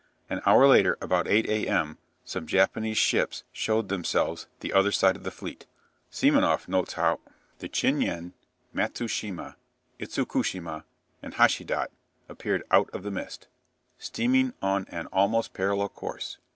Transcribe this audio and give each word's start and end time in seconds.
An 0.31 0.41
hour 0.47 0.65
later, 0.67 0.97
about 0.99 1.27
8 1.27 1.45
a.m., 1.47 1.99
some 2.25 2.47
Japanese 2.47 2.97
ships 2.97 3.43
showed 3.51 3.87
themselves 3.89 4.47
the 4.61 4.73
other 4.73 4.91
side 4.91 5.15
of 5.15 5.21
the 5.23 5.29
fleet. 5.29 5.67
Semenoff 6.09 6.67
notes 6.67 6.93
how: 6.93 7.19
"The 7.59 7.69
'Chin 7.69 8.01
yen,' 8.01 8.33
'Matsushima,' 8.73 9.57
'Itsukushima,' 9.99 10.85
and 11.21 11.35
'Hashidate,' 11.35 11.93
appeared 12.27 12.63
out 12.71 12.89
of 12.93 13.03
the 13.03 13.11
mist, 13.11 13.47
steaming 13.99 14.55
on 14.59 14.87
an 14.89 15.05
almost 15.13 15.53
parallel 15.53 15.89
course. 15.89 16.39